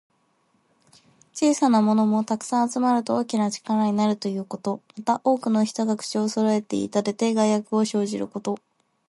[1.35, 4.81] 小さなものも、たくさん集まると大きな力になるということ。
[4.97, 8.57] また、多くの人が口をそろえて言いたてて、害悪を生じること。